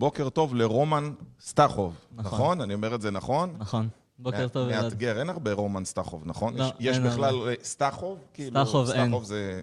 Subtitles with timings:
[0.00, 2.24] בוקר טוב לרומן סטחוב, נכון.
[2.32, 2.60] נכון?
[2.60, 3.54] אני אומר את זה נכון?
[3.58, 3.88] נכון.
[4.18, 4.84] בוקר טוב, אלעד.
[4.84, 6.56] מאתגר, אין הרבה רומן סטחוב, נכון?
[6.56, 7.48] לא, יש- יש בכלל הרבה.
[7.50, 8.18] אה, סטחוב?
[8.34, 9.06] כאילו, סטחוב אין.
[9.06, 9.60] סטחוב זה...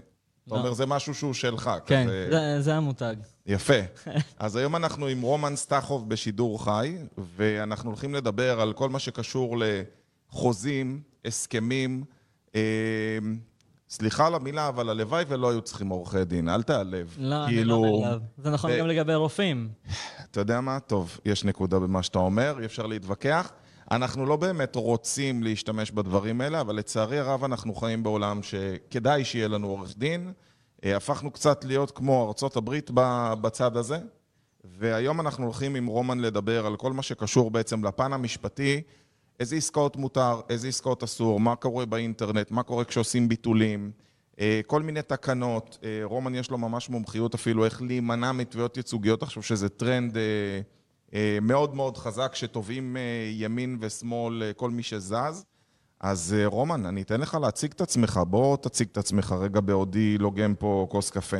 [0.47, 0.59] אתה לא.
[0.59, 1.71] אומר, זה משהו שהוא שלך.
[1.85, 3.15] כן, כזה- זה- זה המותג.
[3.45, 3.73] יפה.
[4.39, 6.97] אז היום אנחנו עם רומן סטחוב בשידור חי,
[7.35, 9.55] ואנחנו הולכים לדבר על כל מה שקשור
[10.31, 12.03] לחוזים, הסכמים.
[12.55, 12.61] אה,
[13.89, 17.15] סליחה על המילה, אבל הלוואי ולא היו צריכים עורכי דין, אל תיעלב.
[17.19, 18.21] לא, אני כאילו, לא נעלב.
[18.37, 19.69] זה נכון גם לגבי רופאים.
[20.31, 20.79] אתה יודע מה?
[20.79, 23.51] טוב, יש נקודה במה שאתה אומר, אי אפשר להתווכח.
[23.91, 29.47] אנחנו לא באמת רוצים להשתמש בדברים האלה, אבל לצערי הרב אנחנו חיים בעולם שכדאי שיהיה
[29.47, 30.33] לנו עורך דין.
[30.85, 32.91] אה, הפכנו קצת להיות כמו ארצות הברית
[33.41, 33.99] בצד הזה,
[34.63, 38.81] והיום אנחנו הולכים עם רומן לדבר על כל מה שקשור בעצם לפן המשפטי,
[39.39, 43.91] איזה עסקאות מותר, איזה עסקאות אסור, מה קורה באינטרנט, מה קורה כשעושים ביטולים,
[44.39, 45.77] אה, כל מיני תקנות.
[45.83, 50.17] אה, רומן יש לו ממש מומחיות אפילו איך להימנע מתביעות ייצוגיות, חושב שזה טרנד
[51.13, 52.97] אה, מאוד מאוד חזק, שתובעים
[53.31, 55.45] ימין ושמאל כל מי שזז.
[55.99, 60.55] אז רומן, אני אתן לך להציג את עצמך, בוא תציג את עצמך רגע בעודי לוגם
[60.55, 61.37] פה כוס קפה.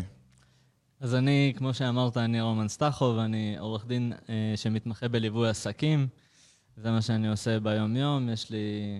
[1.00, 4.14] אז אני, כמו שאמרת, אני רומן סטחוב, אני עורך דין
[4.56, 6.08] שמתמחה בליווי עסקים.
[6.78, 8.30] זה מה שאני עושה ביום-יום.
[8.30, 9.00] יש לי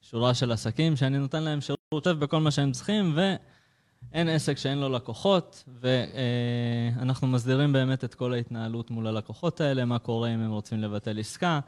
[0.00, 4.78] שורה של עסקים שאני נותן להם שירות טוב בכל מה שהם צריכים, ואין עסק שאין
[4.78, 10.50] לו לקוחות, ואנחנו מסדירים באמת את כל ההתנהלות מול הלקוחות האלה, מה קורה אם הם
[10.50, 11.60] רוצים לבטל עסקה,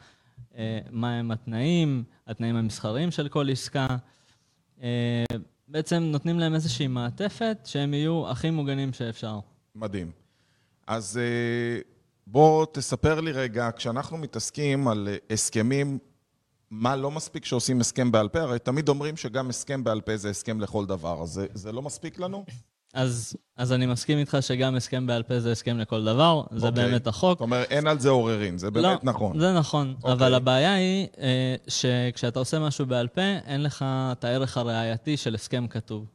[0.57, 3.87] אה, מהם התנאים, התנאים המסחריים של כל עסקה.
[5.69, 9.39] בעצם נותנים להם איזושהי מעטפת שהם יהיו הכי מוגנים שאפשר.
[9.75, 10.11] מדהים.
[10.87, 11.96] אז אה,
[12.27, 15.99] בוא תספר לי רגע, כשאנחנו מתעסקים על הסכמים,
[16.71, 18.41] מה לא מספיק שעושים הסכם בעל פה?
[18.41, 21.83] הרי תמיד אומרים שגם הסכם בעל פה זה הסכם לכל דבר, אז זה, זה לא
[21.83, 22.45] מספיק לנו?
[22.95, 26.85] אז, אז אני מסכים איתך שגם הסכם בעל פה זה הסכם לכל דבר, זה אוקיי.
[26.85, 27.39] באמת החוק.
[27.39, 29.41] זאת אומרת, אין על זה עוררין, זה באמת לא, נכון.
[29.41, 30.13] זה נכון, אוקיי.
[30.13, 35.35] אבל הבעיה היא אה, שכשאתה עושה משהו בעל פה, אין לך את הערך הראייתי של
[35.35, 36.07] הסכם כתוב.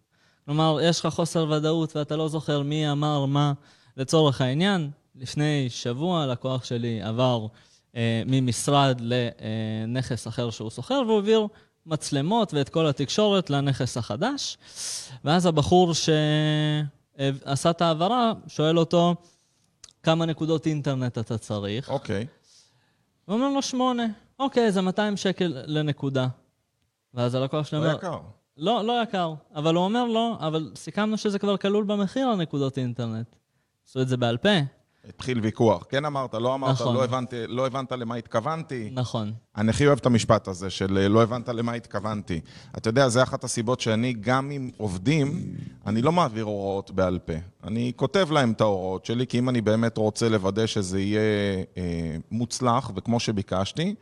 [0.45, 3.53] כלומר, יש לך חוסר ודאות ואתה לא זוכר מי אמר מה.
[3.97, 7.47] לצורך העניין, לפני שבוע לקוח שלי עבר
[7.95, 11.47] אה, ממשרד לנכס אחר שהוא שוכר, והוא העביר
[11.85, 14.57] מצלמות ואת כל התקשורת לנכס החדש.
[15.25, 19.15] ואז הבחור שעשה את ההעברה שואל אותו,
[20.03, 21.89] כמה נקודות אינטרנט אתה צריך?
[21.89, 22.27] אוקיי.
[23.25, 24.05] הוא אומר לו שמונה.
[24.39, 26.27] אוקיי, זה 200 שקל לנקודה.
[27.13, 28.17] ואז הלקוח שלי לא אומר, יקר.
[28.57, 29.33] לא, לא יקר.
[29.55, 33.35] אבל הוא אומר לו, אבל סיכמנו שזה כבר כלול במחיר הנקודות אינטרנט.
[33.87, 34.49] עשו את זה בעל פה.
[35.09, 35.85] התחיל ויכוח.
[35.89, 36.95] כן אמרת, לא אמרת, נכון.
[36.95, 38.89] לא, הבנתי, לא הבנת למה התכוונתי.
[38.93, 39.33] נכון.
[39.57, 42.41] אני הכי אוהב את המשפט הזה של לא הבנת למה התכוונתי.
[42.77, 47.33] אתה יודע, זה אחת הסיבות שאני, גם עם עובדים, אני לא מעביר הוראות בעל פה.
[47.63, 51.21] אני כותב להם את ההוראות שלי, כי אם אני באמת רוצה לוודא שזה יהיה
[51.77, 53.95] אה, מוצלח, וכמו שביקשתי,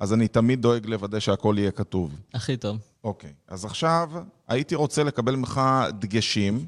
[0.00, 2.20] אז אני תמיד דואג לוודא שהכל יהיה כתוב.
[2.34, 2.78] הכי טוב.
[3.04, 4.10] אוקיי, אז עכשיו
[4.48, 5.60] הייתי רוצה לקבל ממך
[5.98, 6.66] דגשים.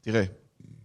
[0.00, 0.24] תראה,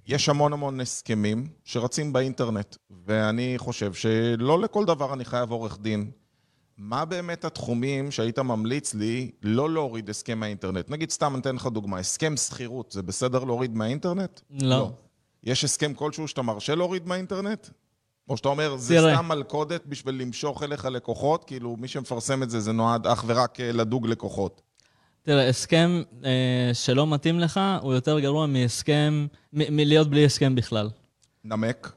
[0.08, 2.76] יש המון המון הסכמים שרצים באינטרנט,
[3.06, 6.12] ואני חושב שלא לכל דבר אני חייב עורך דין.
[6.78, 10.90] מה באמת התחומים שהיית ממליץ לי לא להוריד הסכם מהאינטרנט?
[10.90, 14.42] נגיד, סתם אני אתן לך דוגמה, הסכם שכירות, זה בסדר להוריד מהאינטרנט?
[14.50, 14.92] לא.
[15.44, 17.68] יש הסכם כלשהו שאתה מרשה להוריד מהאינטרנט?
[18.30, 19.16] או שאתה אומר, זה תראה.
[19.16, 21.44] סתם מלכודת בשביל למשוך אליך לקוחות?
[21.44, 24.62] כאילו, מי שמפרסם את זה, זה נועד אך ורק אה, לדוג לקוחות.
[25.28, 30.90] תראה, הסכם אה, שלא מתאים לך הוא יותר גרוע מהסכם, מ- מלהיות בלי הסכם בכלל.
[31.44, 31.92] נמק.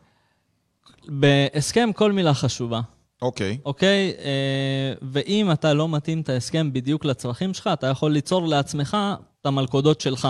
[1.08, 2.80] בהסכם כל מילה חשובה.
[3.22, 3.58] אוקיי.
[3.64, 4.12] אוקיי?
[4.18, 8.96] אה, ואם אתה לא מתאים את ההסכם בדיוק לצרכים שלך, אתה יכול ליצור לעצמך
[9.40, 10.28] את המלכודות שלך.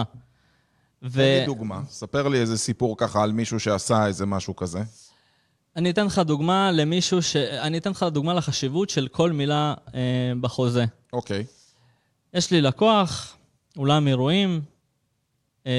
[1.03, 1.12] ו...
[1.12, 1.81] תן לי דוגמה.
[1.88, 4.82] ספר לי איזה סיפור ככה על מישהו שעשה איזה משהו כזה.
[5.77, 7.37] אני אתן לך דוגמה למישהו ש...
[7.37, 10.84] אני אתן לך דוגמה לחשיבות של כל מילה אה, בחוזה.
[11.12, 11.44] אוקיי.
[12.35, 13.37] יש לי לקוח,
[13.77, 14.61] אולם אירועים,
[15.67, 15.73] אה,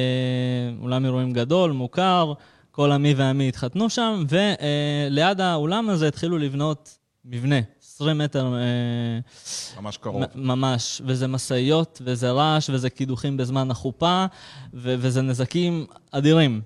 [0.82, 2.34] אולם אירועים גדול, מוכר,
[2.72, 9.98] כל עמי ועמי התחתנו שם, וליד האולם הזה התחילו לבנות מבנה, 20 מטר אה, ממש
[9.98, 10.24] קרוב.
[10.36, 14.26] ממש, וזה משאיות, וזה רעש, וזה קידוחים בזמן החופה,
[14.74, 16.62] ו- וזה נזקים אדירים.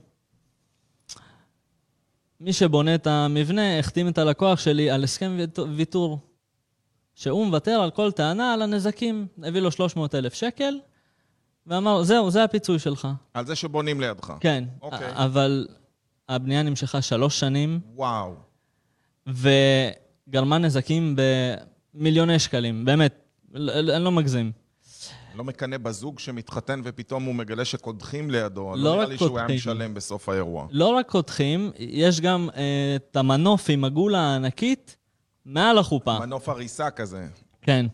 [2.40, 5.38] מי שבונה את המבנה החתים את הלקוח שלי על הסכם
[5.76, 6.20] ויתור,
[7.16, 9.28] שהוא מוותר על כל טענה על הנזקים.
[9.44, 10.80] הביא לו 300 אלף שקל,
[11.68, 13.08] ואמר, זהו, זה הפיצוי שלך.
[13.34, 14.34] על זה שבונים לידך.
[14.40, 15.12] כן, אוקיי.
[15.14, 15.68] אבל
[16.30, 18.36] הבנייה נמשכה שלוש שנים, וואו.
[19.28, 21.16] וגרמה נזקים
[21.94, 23.26] במיליוני שקלים, באמת,
[23.56, 24.52] אני לא מגזים.
[25.36, 28.76] לא מקנא בזוג שמתחתן ופתאום הוא מגלה שקודחים לידו.
[28.76, 29.48] לא לא נראה לי שהוא היה.
[29.48, 30.68] משלם בסוף האירוע.
[30.72, 34.96] לא רק קודחים, יש גם אה, את המנוף עם הגולה הענקית
[35.45, 36.19] מעל החופה.
[36.19, 37.27] מנוף הריסה כזה,
[37.62, 37.86] כן.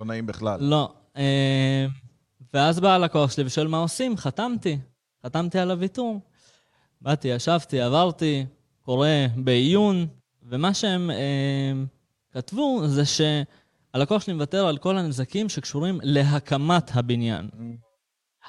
[0.00, 0.60] לא נעים בכלל.
[0.60, 0.92] לא.
[1.16, 1.86] אה,
[2.54, 4.78] ואז בא הלקוח שלי ושואל מה עושים, חתמתי.
[5.26, 6.20] חתמתי על הוויתור.
[7.00, 8.46] באתי, ישבתי, עברתי,
[8.82, 10.06] קורא בעיון,
[10.42, 11.72] ומה שהם אה,
[12.32, 17.48] כתבו זה שהלקוח שלי מוותר על כל הנזקים שקשורים להקמת הבניין.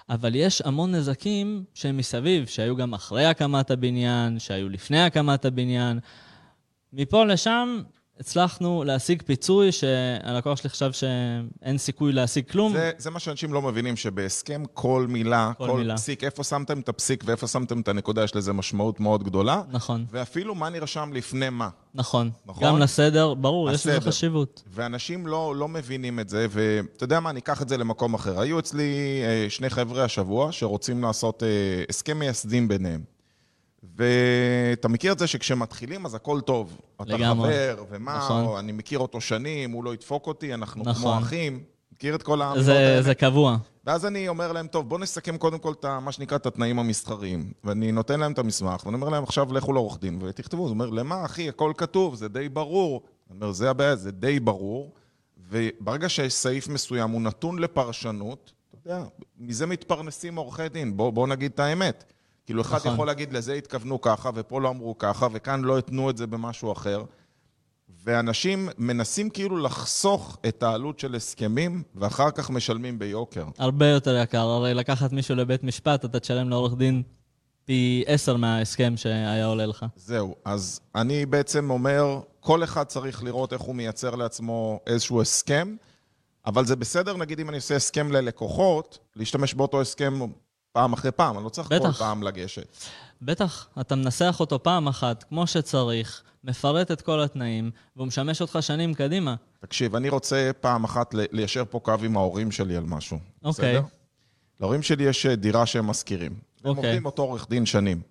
[0.09, 5.99] אבל יש המון נזקים שהם מסביב, שהיו גם אחרי הקמת הבניין, שהיו לפני הקמת הבניין.
[6.93, 7.81] מפה לשם
[8.19, 12.73] הצלחנו להשיג פיצוי שהלקוח שלי חשב שאין סיכוי להשיג כלום.
[12.73, 15.95] זה, זה מה שאנשים לא מבינים, שבהסכם כל מילה, כל כל, מילה.
[15.95, 19.61] פסיק, איפה שמתם את הפסיק ואיפה שמתם את הנקודה, יש לזה משמעות מאוד גדולה.
[19.71, 21.69] נכון, ואפילו מה נרשם לפני מה.
[21.93, 22.31] נכון.
[22.45, 22.63] נכון?
[22.63, 24.11] גם לסדר, ברור, יש לזה הסדר.
[24.11, 24.63] חשיבות.
[24.71, 28.39] ואנשים לא, לא מבינים את זה, ואתה יודע מה, אני אקח את זה למקום אחר.
[28.39, 31.47] היו אצלי אה, שני חבר'ה השבוע שרוצים לעשות אה,
[31.89, 33.18] הסכם מייסדים ביניהם.
[33.83, 36.77] ואתה מכיר את זה שכשמתחילים אז הכל טוב.
[36.95, 37.49] אתה לגמרי.
[37.49, 38.45] חבר, ומה, נכון.
[38.45, 41.17] או אני מכיר אותו שנים, הוא לא ידפוק אותי, אנחנו כמו נכון.
[41.23, 41.63] אחים.
[41.93, 43.01] מכיר את כל האמירות זה, האלה?
[43.01, 43.57] זה קבוע.
[43.85, 47.51] ואז אני אומר להם, טוב, בואו נסכם קודם כל את מה שנקרא את התנאים המסחריים.
[47.63, 50.61] ואני נותן להם את המסמך, ואני אומר להם, עכשיו לכו לעורך דין ותכתבו.
[50.61, 53.01] הוא אומר, למה, אחי, הכל כתוב, זה די ברור.
[53.31, 54.93] אני אומר, זה הבעיה, זה די ברור.
[55.49, 59.03] וברגע שיש סעיף מסוים, הוא נתון לפרשנות, אתה יודע,
[59.37, 62.03] מזה מתפרנסים עורכי דין, בואו בוא נגיד את האמת.
[62.49, 62.93] כאילו, אחד נכון.
[62.93, 66.71] יכול להגיד, לזה התכוונו ככה, ופה לא אמרו ככה, וכאן לא התנו את זה במשהו
[66.71, 67.03] אחר.
[68.03, 73.45] ואנשים מנסים כאילו לחסוך את העלות של הסכמים, ואחר כך משלמים ביוקר.
[73.57, 74.41] הרבה יותר יקר.
[74.41, 77.03] הרי לקחת מישהו לבית משפט, אתה תשלם לעורך דין
[77.65, 79.85] פי עשר מההסכם שהיה עולה לך.
[79.95, 85.75] זהו, אז אני בעצם אומר, כל אחד צריך לראות איך הוא מייצר לעצמו איזשהו הסכם,
[86.45, 90.19] אבל זה בסדר, נגיד אם אני עושה הסכם ללקוחות, להשתמש באותו הסכם
[90.79, 91.99] פעם אחרי פעם, אני לא צריך כל בטח.
[91.99, 92.77] פעם לגשת.
[93.21, 98.57] בטח, אתה מנסח אותו פעם אחת, כמו שצריך, מפרט את כל התנאים, והוא משמש אותך
[98.61, 99.35] שנים קדימה.
[99.59, 103.17] תקשיב, אני רוצה פעם אחת ליישר פה קו עם ההורים שלי על משהו.
[103.43, 103.75] אוקיי.
[103.75, 103.87] בסדר?
[104.59, 106.31] להורים שלי יש אה, דירה שהם משכירים.
[106.31, 106.83] הם אוקיי.
[106.83, 108.01] עובדים אותו עורך דין שנים.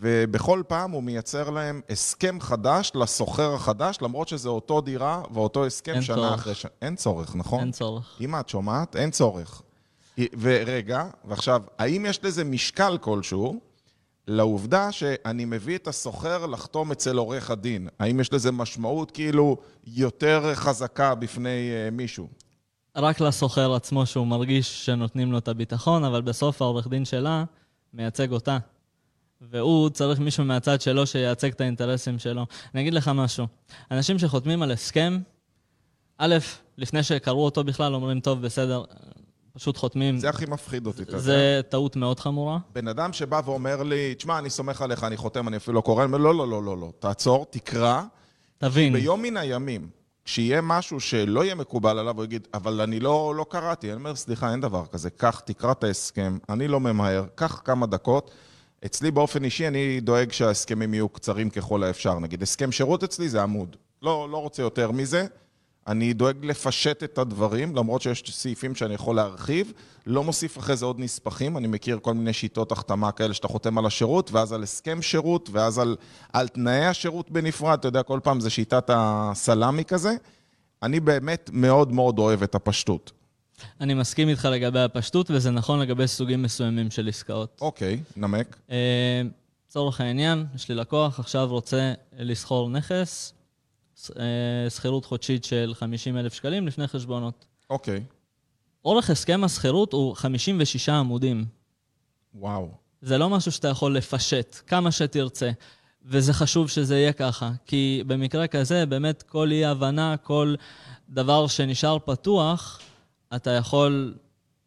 [0.00, 6.02] ובכל פעם הוא מייצר להם הסכם חדש לסוחר החדש, למרות שזה אותו דירה ואותו הסכם
[6.02, 6.34] שנה צורך.
[6.34, 6.70] אחרי שנה.
[6.82, 7.60] אין צורך, נכון?
[7.60, 8.16] אין צורך.
[8.20, 8.96] אמא, את שומעת?
[8.96, 9.62] אין צורך.
[10.18, 13.60] ורגע, ועכשיו, האם יש לזה משקל כלשהו
[14.28, 17.88] לעובדה שאני מביא את הסוחר לחתום אצל עורך הדין?
[17.98, 22.28] האם יש לזה משמעות כאילו יותר חזקה בפני uh, מישהו?
[22.96, 27.44] רק לסוחר עצמו שהוא מרגיש שנותנים לו את הביטחון, אבל בסוף העורך דין שלה
[27.94, 28.58] מייצג אותה.
[29.40, 32.46] והוא צריך מישהו מהצד שלו שייצג את האינטרסים שלו.
[32.74, 33.46] אני אגיד לך משהו,
[33.90, 35.18] אנשים שחותמים על הסכם,
[36.18, 36.36] א',
[36.78, 38.84] לפני שקראו אותו בכלל, אומרים, טוב, בסדר,
[39.52, 40.18] פשוט חותמים.
[40.18, 41.22] זה הכי מפחיד אותי, אתה יודע.
[41.22, 42.58] זה טעות מאוד חמורה.
[42.72, 46.04] בן אדם שבא ואומר לי, תשמע, אני סומך עליך, אני חותם, אני אפילו לא קורא,
[46.04, 48.02] אני אומר, לא, לא, לא, לא, לא, תעצור, תקרא.
[48.58, 49.88] תבין, ביום מן הימים,
[50.24, 53.86] כשיהיה משהו שלא יהיה מקובל עליו, הוא יגיד, אבל אני לא, לא קראתי.
[53.86, 55.10] אני אומר, סליחה, אין דבר כזה.
[55.10, 58.30] קח, תקרא את ההסכם, אני לא ממהר, קח כמה דקות.
[58.86, 62.18] אצלי באופן אישי, אני דואג שההסכמים יהיו קצרים ככל האפשר.
[62.18, 63.76] נגיד, הסכם שירות אצלי זה עמוד.
[64.02, 65.26] לא, לא רוצה יותר מזה.
[65.90, 69.72] אני דואג לפשט את הדברים, למרות שיש סעיפים שאני יכול להרחיב.
[70.06, 73.78] לא מוסיף אחרי זה עוד נספחים, אני מכיר כל מיני שיטות החתמה כאלה שאתה חותם
[73.78, 75.96] על השירות, ואז על הסכם שירות, ואז על,
[76.32, 80.14] על תנאי השירות בנפרד, אתה יודע, כל פעם זה שיטת הסלאמי כזה.
[80.82, 83.12] אני באמת מאוד מאוד אוהב את הפשטות.
[83.80, 87.58] אני מסכים איתך לגבי הפשטות, וזה נכון לגבי סוגים מסוימים של עסקאות.
[87.60, 88.56] אוקיי, נמק.
[88.70, 89.22] אה,
[89.68, 93.32] לצורך העניין, יש לי לקוח, עכשיו רוצה לשכור נכס,
[94.68, 97.46] שכירות חודשית של 50 אלף שקלים לפני חשבונות.
[97.70, 98.04] אוקיי,
[98.84, 101.44] אורך הסכם השכירות הוא 56 עמודים.
[102.34, 102.68] וואו.
[103.02, 105.50] זה לא משהו שאתה יכול לפשט כמה שתרצה,
[106.04, 110.54] וזה חשוב שזה יהיה ככה, כי במקרה כזה, באמת כל אי-הבנה, כל
[111.08, 112.80] דבר שנשאר פתוח,
[113.36, 114.14] אתה יכול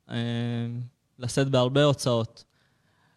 [0.10, 0.16] אה,
[1.20, 2.44] לשאת בהרבה הוצאות.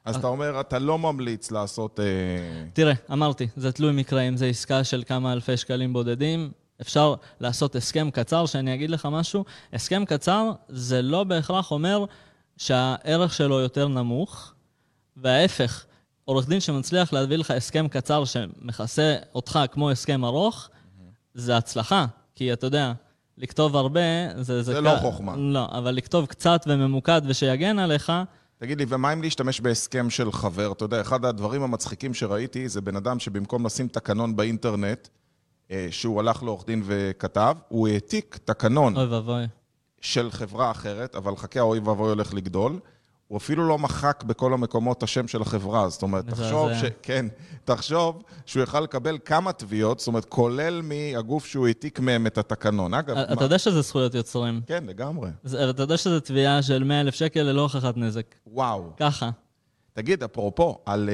[0.06, 2.00] אז אתה אומר, אתה לא ממליץ לעשות...
[2.00, 2.04] אה,
[2.72, 7.76] תראה, אמרתי, זה תלוי מקרה, אם זו עסקה של כמה אלפי שקלים בודדים, אפשר לעשות
[7.76, 12.04] הסכם קצר, שאני אגיד לך משהו, הסכם קצר זה לא בהכרח אומר
[12.56, 14.52] שהערך שלו יותר נמוך,
[15.16, 15.84] וההפך,
[16.24, 20.68] עורך דין שמצליח להביא לך הסכם קצר שמכסה אותך כמו הסכם ארוך,
[21.34, 22.92] זה הצלחה, כי אתה יודע,
[23.38, 24.00] לכתוב הרבה,
[24.42, 24.62] זה...
[24.62, 25.34] זה ק- לא חוכמה.
[25.36, 28.12] לא, אבל לכתוב קצת וממוקד ושיגן עליך,
[28.58, 30.72] תגיד לי, ומה אם להשתמש בהסכם של חבר?
[30.72, 35.08] אתה יודע, אחד הדברים המצחיקים שראיתי זה בן אדם שבמקום לשים תקנון באינטרנט,
[35.70, 39.44] אה, שהוא הלך לעורך דין וכתב, הוא העתיק תקנון אוי ואבוי.
[40.00, 42.78] של חברה אחרת, אבל חכה, אוי ואבוי הולך לגדול.
[43.28, 45.88] הוא אפילו לא מחק בכל המקומות השם של החברה.
[45.88, 46.84] זאת אומרת, תחשוב ש...
[47.02, 47.26] כן,
[47.64, 52.94] תחשוב שהוא יכל לקבל כמה תביעות, זאת אומרת, כולל מהגוף שהוא העתיק מהם את התקנון.
[52.94, 54.60] אגב, אתה יודע שזה זכויות יוצרים.
[54.66, 55.30] כן, לגמרי.
[55.70, 58.34] אתה יודע שזה תביעה של 100 אלף שקל ללא הוכחת נזק.
[58.46, 58.90] וואו.
[58.96, 59.30] ככה.
[59.92, 61.10] תגיד, אפרופו, על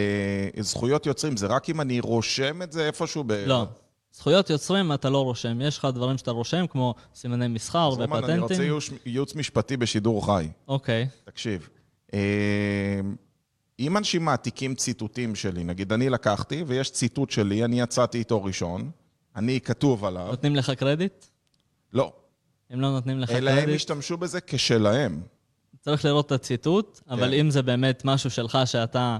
[0.57, 3.33] uh, זכויות יוצרים, זה רק אם אני רושם את זה איפשהו ב...
[3.33, 3.66] לא.
[4.14, 5.61] זכויות יוצרים אתה לא רושם.
[5.61, 8.12] יש לך דברים שאתה רושם, כמו סימני מסחר ופטנטים.
[8.12, 10.49] רומן, אני רוצה ייעוץ משפטי בשידור חי.
[10.69, 11.09] אוקיי.
[11.25, 11.69] תקשיב.
[12.12, 12.19] אמ,
[13.78, 18.90] אם אנשים מעתיקים ציטוטים שלי, נגיד אני לקחתי ויש ציטוט שלי, אני יצאתי איתו ראשון,
[19.37, 20.26] אני כתוב עליו.
[20.26, 21.25] נותנים לך קרדיט?
[21.92, 22.12] לא.
[22.75, 23.59] אם לא נותנים לך אלא קרדיט...
[23.59, 25.23] אלא הם השתמשו בזה כשלהם.
[25.81, 27.12] צריך לראות את הציטוט, כן.
[27.12, 29.19] אבל אם זה באמת משהו שלך שאתה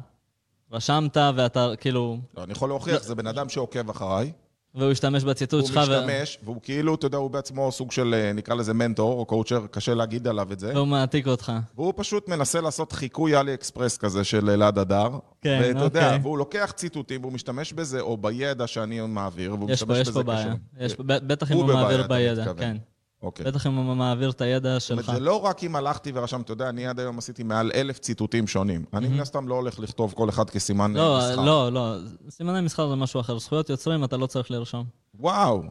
[0.73, 2.19] רשמת ואתה כאילו...
[2.37, 4.33] לא, אני יכול להוכיח, זה בן אדם שעוקב אחריי.
[4.75, 5.76] והוא השתמש בציטוט שלך.
[5.76, 6.45] הוא משתמש, ו...
[6.45, 9.95] והוא כאילו, אתה יודע, הוא בעצמו סוג של, אה, נקרא לזה מנטור או coacher, קשה
[9.95, 10.73] להגיד עליו את זה.
[10.75, 11.52] והוא מעתיק אותך.
[11.75, 15.09] והוא פשוט מנסה לעשות חיקוי אלי אקספרס כזה של אלעד אדר.
[15.41, 15.85] כן, ואתה אוקיי.
[15.85, 20.00] יודע, והוא לוקח ציטוטים, והוא משתמש בזה, או בידע שאני מעביר, והוא משתמש פה, בזה
[20.00, 20.55] יש פה בעיה.
[20.81, 22.76] יש פה, בטח אם הוא מעביר בידע, כן.
[23.23, 23.47] אוקיי.
[23.47, 25.12] בטח אם הוא מעביר את הידע שלך.
[25.12, 28.47] זה לא רק אם הלכתי ורשמתי, אתה יודע, אני עד היום עשיתי מעל אלף ציטוטים
[28.47, 28.85] שונים.
[28.95, 31.45] אני מן הסתם לא הולך לכתוב כל אחד כסימן לא, מסחר.
[31.45, 31.95] לא, לא,
[32.31, 33.38] סימני מסחר זה משהו אחר.
[33.38, 34.85] זכויות יוצרים אתה לא צריך לרשום.
[35.14, 35.62] וואו.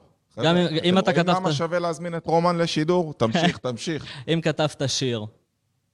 [0.43, 1.23] גם אם, אתה כתבת...
[1.23, 3.13] אתם רואים למה שווה להזמין את רומן לשידור?
[3.17, 4.05] תמשיך, תמשיך.
[4.27, 5.25] אם כתבת שיר,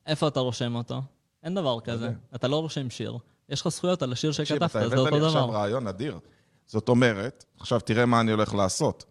[0.08, 1.02] איפה אתה רושם אותו?
[1.44, 2.10] אין דבר כזה.
[2.36, 3.18] אתה לא רושם שיר.
[3.50, 5.08] יש לך זכויות על השיר שכתבת, זה אותו דבר.
[5.08, 6.20] אתה הבאת לי עכשיו רעיון אדיר.
[6.66, 9.06] זאת אומרת, עכשיו תראה מה אני הולך לעשות.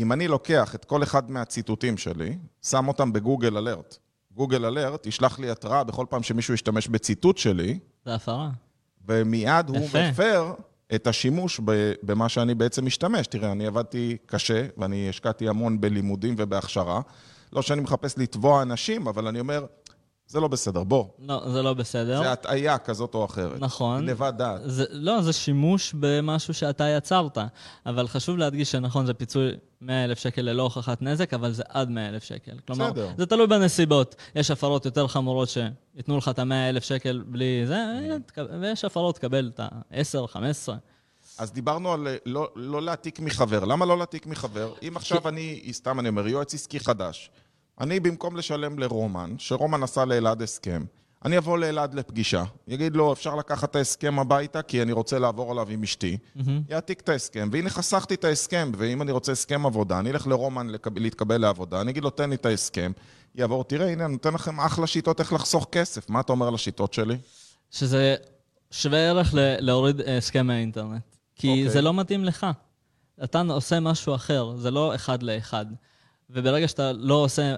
[0.00, 3.98] אם אני לוקח את כל אחד מהציטוטים שלי, שם אותם בגוגל אלרט.
[4.34, 7.78] גוגל אלרט ישלח לי התראה בכל פעם שמישהו ישתמש בציטוט שלי.
[8.04, 8.50] זה הפרה.
[9.08, 10.52] ומיד הוא מפר
[10.94, 11.60] את השימוש
[12.02, 13.26] במה שאני בעצם משתמש.
[13.26, 17.00] תראה, אני עבדתי קשה, ואני השקעתי המון בלימודים ובהכשרה.
[17.52, 19.66] לא שאני מחפש לתבוע אנשים, אבל אני אומר,
[20.30, 21.04] זה לא בסדר, בוא.
[21.18, 22.22] לא, זה לא בסדר.
[22.22, 23.60] זה הטעיה כזאת או אחרת.
[23.60, 24.06] נכון.
[24.06, 24.60] גנבת דעת.
[24.64, 27.38] זה, לא, זה שימוש במשהו שאתה יצרת.
[27.86, 31.90] אבל חשוב להדגיש שנכון, זה פיצוי 100 אלף שקל ללא הוכחת נזק, אבל זה עד
[31.90, 32.52] 100 אלף שקל.
[32.66, 33.08] כלומר, בסדר.
[33.16, 34.14] זה תלוי בנסיבות.
[34.34, 37.84] יש הפרות יותר חמורות שייתנו לך את ה-100 אלף שקל בלי זה,
[38.60, 40.76] ויש הפרות, תקבל את ה-10, 15.
[41.38, 43.64] אז דיברנו על לא, לא להעתיק מחבר.
[43.64, 44.72] למה לא להעתיק מחבר?
[44.88, 47.30] אם עכשיו אני, סתם אני אומר, יועץ עסקי חדש.
[47.80, 50.84] אני במקום לשלם לרומן, שרומן עשה לאלעד הסכם,
[51.24, 55.50] אני אבוא לאלעד לפגישה, יגיד לו, אפשר לקחת את ההסכם הביתה כי אני רוצה לעבור
[55.50, 56.40] עליו עם אשתי, mm-hmm.
[56.68, 60.68] יעתיק את ההסכם, והנה חסכתי את ההסכם, ואם אני רוצה הסכם עבודה, אני אלך לרומן
[60.68, 60.98] לקב...
[60.98, 62.92] להתקבל לעבודה, אני אגיד לו, תן לי את ההסכם,
[63.34, 66.54] יעבור, תראה, הנה, אני נותן לכם אחלה שיטות איך לחסוך כסף, מה אתה אומר על
[66.54, 67.16] השיטות שלי?
[67.70, 68.16] שזה
[68.70, 71.02] שווה ערך ל- להוריד הסכם מהאינטרנט,
[71.36, 71.50] כי okay.
[71.50, 71.70] אוקיי.
[71.70, 72.46] זה לא מתאים לך.
[73.24, 75.66] אתה עושה משהו אחר, זה לא אחד לאחד.
[76.32, 77.56] וברגע שאתה לא עושה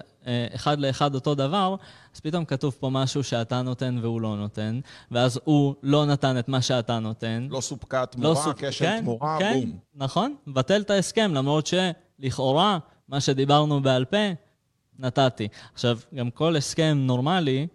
[0.55, 1.75] אחד לאחד אותו דבר,
[2.15, 4.79] אז פתאום כתוב פה משהו שאתה נותן והוא לא נותן,
[5.11, 7.47] ואז הוא לא נתן את מה שאתה נותן.
[7.51, 8.55] לא סופקה תמורה, לא סופ...
[8.57, 9.79] כשל כן, תמורה, כן, בום.
[9.95, 12.77] נכון, בטל את ההסכם, למרות שלכאורה,
[13.07, 14.17] מה שדיברנו בעל פה,
[14.99, 15.47] נתתי.
[15.73, 17.67] עכשיו, גם כל הסכם נורמלי,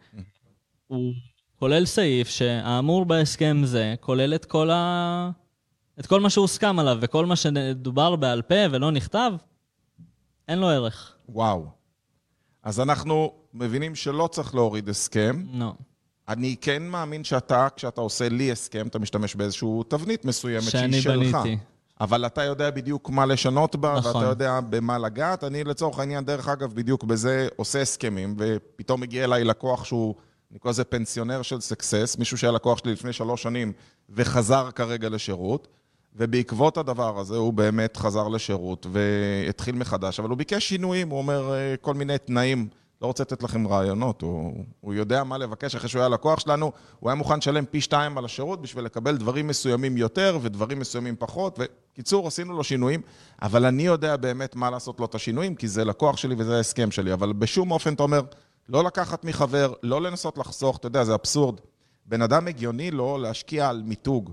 [0.87, 1.13] הוא
[1.59, 5.31] כולל סעיף שהאמור בהסכם זה כולל את כל, ה...
[6.01, 9.33] את כל מה שהוסכם עליו, וכל מה שדובר בעל פה ולא נכתב,
[10.49, 11.15] אין לו ערך.
[11.29, 11.78] וואו.
[12.69, 15.43] אז אנחנו מבינים שלא צריך להוריד הסכם.
[15.53, 15.73] לא.
[16.29, 21.03] אני כן מאמין שאתה, כשאתה עושה לי הסכם, אתה משתמש באיזושהי תבנית מסוימת שהיא שלך.
[21.03, 21.59] שאני בניתי.
[22.01, 24.17] אבל אתה יודע בדיוק מה לשנות בה, נכון.
[24.17, 25.45] ואתה יודע במה לגעת.
[25.45, 30.15] אני לצורך העניין, דרך אגב, בדיוק בזה עושה הסכמים, ופתאום מגיע אליי לקוח שהוא,
[30.51, 33.73] אני קורא לזה פנסיונר של סקסס, מישהו שהיה לקוח שלי לפני שלוש שנים
[34.11, 35.69] וחזר כרגע לשירות.
[36.17, 41.55] ובעקבות הדבר הזה הוא באמת חזר לשירות והתחיל מחדש, אבל הוא ביקש שינויים, הוא אומר
[41.55, 42.69] אה, כל מיני תנאים,
[43.03, 46.73] לא רוצה לתת לכם רעיונות, הוא, הוא יודע מה לבקש אחרי שהוא היה לקוח שלנו,
[47.01, 51.17] הוא היה מוכן לשלם פי שתיים על השירות בשביל לקבל דברים מסוימים יותר ודברים מסוימים
[51.19, 53.01] פחות, וקיצור, עשינו לו שינויים,
[53.43, 56.91] אבל אני יודע באמת מה לעשות לו את השינויים, כי זה לקוח שלי וזה ההסכם
[56.91, 58.21] שלי, אבל בשום אופן אתה אומר,
[58.69, 61.61] לא לקחת מחבר, לא לנסות לחסוך, אתה יודע, זה אבסורד.
[62.07, 64.33] בן אדם הגיוני לו להשקיע על מיתוג.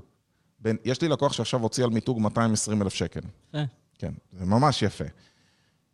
[0.65, 3.19] בין, יש לי לקוח שעכשיו הוציא על מיתוג 220 אלף שקל.
[3.55, 3.63] אה.
[3.97, 5.03] כן, זה ממש יפה.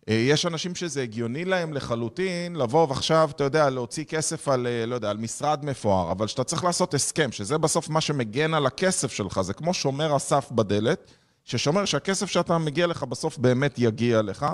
[0.10, 4.86] אה, יש אנשים שזה הגיוני להם לחלוטין לבוא ועכשיו, אתה יודע, להוציא כסף על, אה,
[4.86, 8.66] לא יודע, על משרד מפואר, אבל שאתה צריך לעשות הסכם, שזה בסוף מה שמגן על
[8.66, 11.12] הכסף שלך, זה כמו שומר הסף בדלת,
[11.44, 14.46] ששומר שהכסף שאתה מגיע לך בסוף באמת יגיע לך.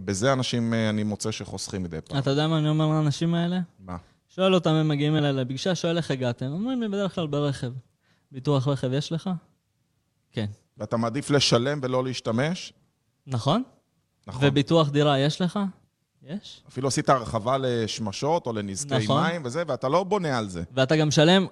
[0.00, 2.18] בזה אנשים, אני מוצא שחוסכים מדי פעם.
[2.18, 3.60] אתה יודע מה אני אומר לאנשים האלה?
[3.80, 3.96] מה?
[4.28, 6.46] שואל אותם, הם מגיעים אליי לפגישה, שואל איך הגעתם.
[6.46, 7.72] אומרים לי בדרך כלל ברכב.
[8.32, 9.30] ביטוח רכב יש לך?
[10.32, 10.46] כן.
[10.78, 12.72] ואתה מעדיף לשלם ולא להשתמש?
[13.26, 13.62] נכון.
[14.26, 14.48] נכון.
[14.48, 15.58] וביטוח דירה יש לך?
[16.22, 16.62] יש.
[16.68, 19.22] אפילו עשית הרחבה לשמשות או לנזקי נכון.
[19.22, 20.62] מים וזה, ואתה לא בונה על זה.
[20.72, 21.46] ואתה גם משלם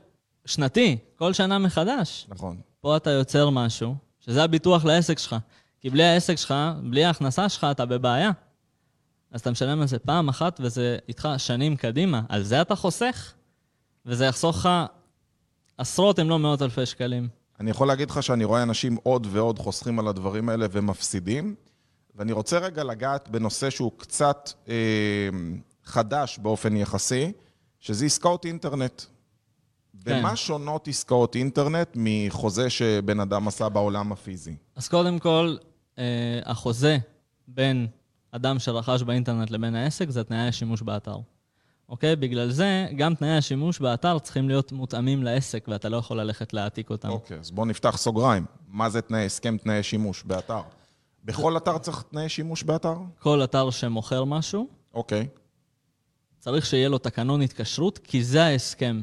[0.45, 2.27] שנתי, כל שנה מחדש.
[2.29, 2.61] נכון.
[2.81, 5.37] פה אתה יוצר משהו, שזה הביטוח לעסק שלך.
[5.81, 8.31] כי בלי העסק שלך, בלי ההכנסה שלך, אתה בבעיה.
[9.31, 12.23] אז אתה משלם על זה פעם אחת, וזה איתך שנים קדימה.
[12.29, 13.33] על זה אתה חוסך,
[14.07, 14.69] וזה יחסוך לך
[15.79, 17.29] עשרות אם לא מאות אלפי שקלים.
[17.61, 21.55] אני יכול להגיד לך שאני רואה אנשים עוד ועוד חוסכים על הדברים האלה ומפסידים,
[22.15, 24.75] ואני רוצה רגע לגעת בנושא שהוא קצת אה,
[25.85, 27.33] חדש באופן יחסי,
[27.81, 29.03] שזה עסקאות אינטרנט.
[30.05, 30.19] כן.
[30.21, 34.57] במה שונות עסקאות אינטרנט מחוזה שבן אדם עשה בעולם הפיזי?
[34.77, 35.57] אז קודם כל,
[35.99, 36.05] אה,
[36.45, 36.99] החוזה
[37.49, 37.87] בין
[38.31, 41.17] אדם שרכש באינטרנט לבין העסק זה תנאי השימוש באתר.
[41.89, 42.17] אוקיי?
[42.17, 46.91] בגלל זה, גם תנאי השימוש באתר צריכים להיות מותאמים לעסק, ואתה לא יכול ללכת להעתיק
[46.91, 47.09] אותם.
[47.09, 48.45] אוקיי, אז בואו נפתח סוגריים.
[48.69, 50.61] מה זה תנאי הסכם תנאי שימוש באתר?
[51.25, 52.95] בכל אתר צריך תנאי שימוש באתר?
[53.19, 55.29] כל אתר שמוכר משהו, אוקיי.
[56.39, 59.03] צריך שיהיה לו תקנון התקשרות, כי זה ההסכם.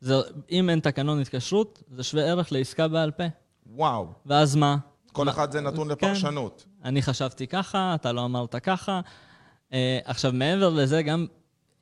[0.00, 0.14] זה,
[0.50, 3.24] אם אין תקנון התקשרות, זה שווה ערך לעסקה בעל פה.
[3.66, 4.06] וואו.
[4.26, 4.76] ואז מה?
[5.12, 5.92] כל מה- אחד זה נתון כן.
[5.92, 6.66] לפרשנות.
[6.84, 9.00] אני חשבתי ככה, אתה לא אמרת ככה.
[9.72, 11.26] אה, עכשיו, מעבר לזה, גם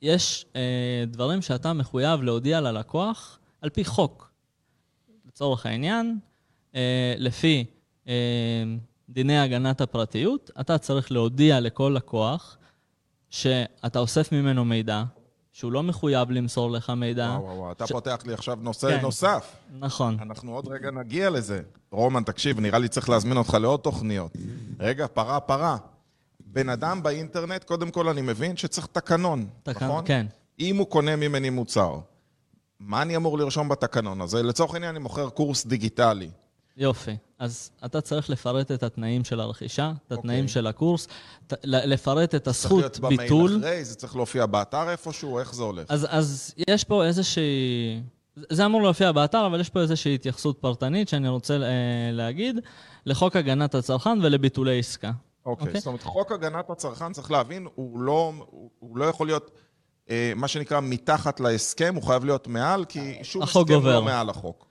[0.01, 0.61] יש אה,
[1.07, 4.31] דברים שאתה מחויב להודיע ללקוח על פי חוק.
[5.27, 6.19] לצורך העניין,
[6.75, 7.65] אה, לפי
[8.07, 8.13] אה,
[9.09, 12.57] דיני הגנת הפרטיות, אתה צריך להודיע לכל לקוח
[13.29, 15.03] שאתה אוסף ממנו מידע,
[15.53, 17.27] שהוא לא מחויב למסור לך מידע.
[17.29, 17.71] וואו, וואו, וואו.
[17.71, 19.01] אתה ש- פותח לי עכשיו נושא כן.
[19.01, 19.55] נוסף.
[19.79, 20.17] נכון.
[20.21, 21.61] אנחנו עוד רגע נגיע לזה.
[21.91, 24.31] רומן, תקשיב, נראה לי צריך להזמין אותך לעוד תוכניות.
[24.79, 25.77] רגע, פרה, פרה.
[26.51, 30.03] בן אדם באינטרנט, קודם כל אני מבין שצריך תקנון, תקנ- נכון?
[30.07, 30.25] כן.
[30.59, 31.95] אם הוא קונה ממני מוצר,
[32.79, 34.43] מה אני אמור לרשום בתקנון הזה?
[34.43, 36.29] לצורך העניין, אני מוכר קורס דיגיטלי.
[36.77, 37.17] יופי.
[37.39, 40.53] אז אתה צריך לפרט את התנאים של הרכישה, את התנאים אוקיי.
[40.53, 41.07] של הקורס,
[41.47, 43.57] ת- לפרט את צריך הזכות להיות במייל ביטול.
[43.59, 45.85] אחרי, זה צריך להופיע באתר איפשהו, איך זה הולך?
[45.89, 48.01] אז, אז יש פה איזושהי...
[48.49, 51.59] זה אמור להופיע באתר, אבל יש פה איזושהי התייחסות פרטנית שאני רוצה אה,
[52.11, 52.59] להגיד
[53.05, 55.11] לחוק הגנת הצרכן ולביטולי עסקה.
[55.49, 55.79] אוקיי, אוקיי.
[55.79, 59.51] זאת אומרת, חוק הגנת הצרכן, צריך להבין, הוא לא, הוא, הוא לא יכול להיות,
[60.09, 63.99] אה, מה שנקרא, מתחת להסכם, הוא חייב להיות מעל, כי שום הסכם גובר.
[63.99, 64.69] לא מעל החוק.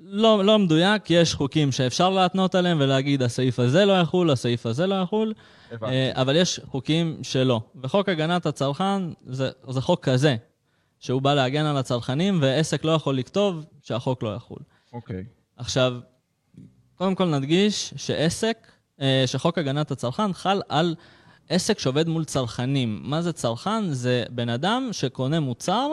[0.00, 4.86] לא, לא מדויק, יש חוקים שאפשר להתנות עליהם ולהגיד, הסעיף הזה לא יחול, הסעיף הזה
[4.86, 5.34] לא יחול.
[5.82, 7.60] אה, אבל יש חוקים שלא.
[7.82, 10.36] וחוק הגנת הצרכן זה, זה חוק כזה,
[10.98, 14.58] שהוא בא להגן על הצרכנים, ועסק לא יכול לכתוב שהחוק לא יחול.
[14.92, 15.24] אוקיי.
[15.56, 15.94] עכשיו,
[16.94, 18.66] קודם כל נדגיש שעסק,
[19.26, 20.94] שחוק הגנת הצרכן חל על
[21.48, 23.00] עסק שעובד מול צרכנים.
[23.02, 23.92] מה זה צרכן?
[23.92, 25.88] זה בן אדם שקונה מוצר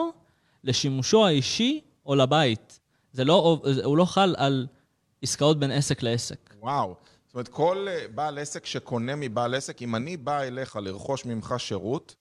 [0.64, 2.80] לשימושו האישי או לבית.
[3.12, 4.66] זה לא, הוא לא חל על
[5.22, 6.54] עסקאות בין עסק לעסק.
[6.60, 6.94] וואו.
[7.26, 11.54] זאת אומרת, כל אה, בעל עסק שקונה מבעל עסק, אם אני בא אליך לרכוש ממך
[11.58, 12.14] שירות,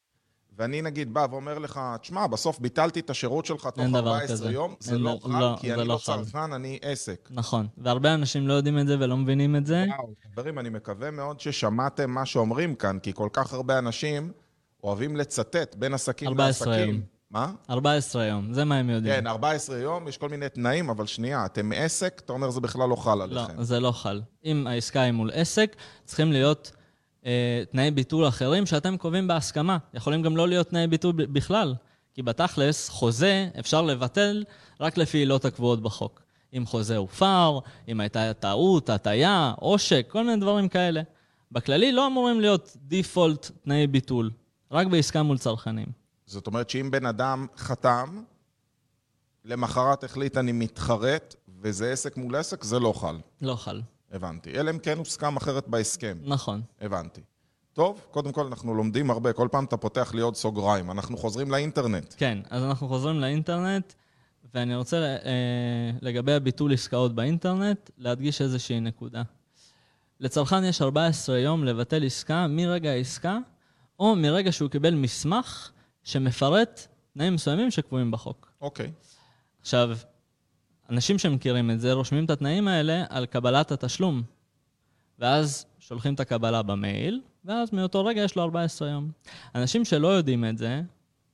[0.62, 4.38] ואני נגיד בא ואומר לך, תשמע, בסוף ביטלתי את השירות שלך תוך אין דבר 14
[4.38, 4.52] כזה.
[4.52, 6.00] יום, זה לא חל, לא, כי אני לא לא.
[6.04, 7.30] צרכן, אני עסק.
[7.32, 7.68] נכון.
[7.78, 9.86] והרבה אנשים לא יודעים את זה ולא מבינים את זה.
[9.88, 14.32] וואו, חברים, אני מקווה מאוד ששמעתם מה שאומרים כאן, כי כל כך הרבה אנשים
[14.84, 17.02] אוהבים לצטט בין עסקים 14 לעסקים.
[17.32, 17.52] מה?
[17.70, 19.16] 14 יום, זה מה הם יודעים.
[19.16, 22.90] כן, 14 יום, יש כל מיני תנאים, אבל שנייה, אתם עסק, אתה אומר זה בכלל
[22.90, 23.64] לא חל לא, עליכם.
[23.64, 24.22] זה לא חל.
[24.46, 26.72] אם העסקה היא מול עסק, צריכים להיות
[27.72, 29.78] תנאי ביטול אחרים שאתם קובעים בהסכמה.
[29.94, 31.76] יכולים גם לא להיות תנאי ביטול בכלל,
[32.14, 34.44] כי בתכלס, חוזה אפשר לבטל
[34.80, 36.22] רק לפי עילות הקבועות בחוק.
[36.58, 41.02] אם חוזה הופר, אם הייתה טעות, הטעיה, עושק, כל מיני דברים כאלה.
[41.52, 44.32] בכללי לא אמורים להיות דיפולט תנאי ביטול,
[44.72, 45.88] רק בעסקה מול צרכנים.
[46.26, 48.24] זאת אומרת שאם בן אדם חתם,
[49.46, 53.18] למחרת החליט אני מתחרט, וזה עסק מול עסק, זה לא חל.
[53.42, 53.82] לא חל.
[54.12, 54.60] הבנתי.
[54.60, 56.18] אלא אם כן הוסכם אחרת בהסכם.
[56.24, 56.62] נכון.
[56.82, 57.22] הבנתי.
[57.74, 60.92] טוב, קודם כל אנחנו לומדים הרבה, כל פעם אתה פותח לי עוד סוגריים.
[60.92, 62.14] אנחנו חוזרים לאינטרנט.
[62.18, 63.94] כן, אז אנחנו חוזרים לאינטרנט,
[64.54, 69.22] ואני רוצה אה, לגבי הביטול עסקאות באינטרנט, להדגיש איזושהי נקודה.
[70.20, 73.38] לצרכן יש 14 יום לבטל עסקה מרגע העסקה,
[74.00, 75.72] או מרגע שהוא קיבל מסמך
[76.04, 78.52] שמפרט תנאים מסוימים שקבועים בחוק.
[78.62, 78.92] אוקיי.
[79.62, 79.90] עכשיו,
[80.90, 84.24] אנשים שמכירים את זה רושמים את התנאים האלה על קבלת התשלום,
[85.20, 89.12] ואז שולחים את הקבלה במייל, ואז מאותו רגע יש לו 14 יום.
[89.56, 90.82] אנשים שלא יודעים את זה,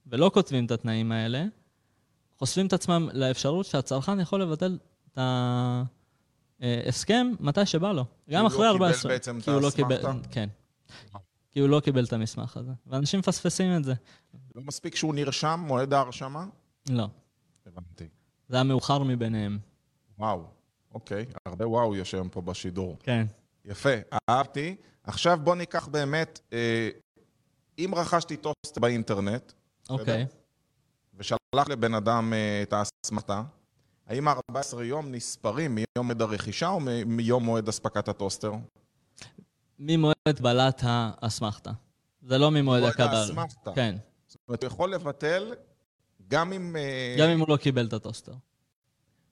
[0.08, 1.46] ולא כותבים את התנאים האלה,
[2.38, 4.78] חושפים את עצמם לאפשרות שהצרכן יכול לבטל
[5.14, 5.20] את
[6.62, 8.06] ההסכם מתי שבא לו.
[8.30, 9.02] גם הוא אחרי לא 14.
[9.02, 10.30] קיבל בעצם את כי הוא לא קיבל- האסמכתה?
[10.32, 10.50] כן.
[11.52, 12.72] כי הוא לא קיבל את המסמך הזה.
[12.88, 13.94] ואנשים מפספסים את זה.
[14.56, 16.46] לא מספיק שהוא נרשם, מועד ההרשמה?
[16.90, 17.08] לא.
[17.66, 18.08] הבנתי.
[18.48, 19.60] זה המאוחר מביניהם.
[20.20, 20.44] וואו.
[20.94, 21.26] אוקיי.
[21.46, 22.98] הרבה וואו יש היום פה בשידור.
[23.00, 23.28] כן.
[23.66, 23.90] יפה,
[24.30, 24.76] אהבתי.
[25.04, 26.90] עכשיו בוא ניקח באמת, אה,
[27.80, 29.52] אם רכשתי טוסט באינטרנט,
[29.90, 30.26] אוקיי.
[31.18, 33.42] ושלח לבן אדם אה, את האסמכתה,
[34.08, 38.54] האם ה-14 יום נספרים מיום מועד הרכישה או מיום מועד אספקת הטוסטר?
[39.80, 41.72] ממועד קבלת האסמכתה.
[42.22, 43.16] זה לא ממועד מועד הקבל.
[43.16, 43.72] האסמכתה.
[43.76, 43.96] כן.
[44.28, 45.54] זאת אומרת, הוא יכול לבטל
[46.28, 46.76] גם אם...
[46.76, 48.34] אה, גם אם הוא לא קיבל את הטוסטר.